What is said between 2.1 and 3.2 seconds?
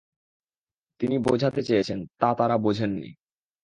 তা তারা বোঝেননি।